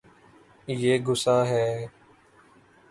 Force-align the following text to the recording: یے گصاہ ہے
یے 0.81 0.93
گصاہ 1.07 1.43
ہے 1.49 1.65